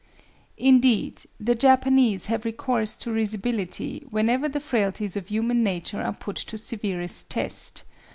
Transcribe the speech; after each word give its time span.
Indeed, 0.57 1.21
the 1.39 1.53
Japanese 1.53 2.25
have 2.25 2.43
recourse 2.43 2.97
to 2.97 3.11
risibility 3.11 4.03
whenever 4.09 4.49
the 4.49 4.59
frailties 4.59 5.15
of 5.15 5.27
human 5.27 5.61
nature 5.61 6.01
are 6.01 6.11
put 6.13 6.37
to 6.37 6.57
severest 6.57 7.29
test. 7.29 7.83